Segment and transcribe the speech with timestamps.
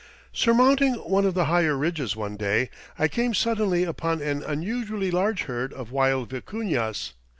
[0.33, 5.43] Surmounting one of the higher ridges one day, I came suddenly upon an unusually large
[5.43, 7.11] herd of wild vicuñas.